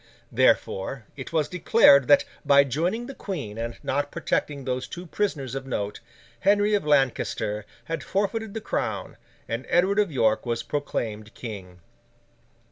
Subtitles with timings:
[0.31, 5.53] Therefore, it was declared that by joining the Queen and not protecting those two prisoners
[5.53, 5.99] of note,
[6.39, 9.15] Henry of Lancaster had forfeited the crown;
[9.47, 11.81] and Edward of York was proclaimed King.